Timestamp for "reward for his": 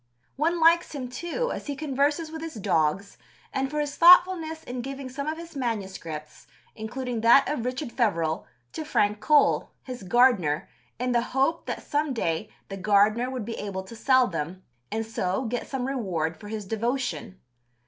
15.85-16.65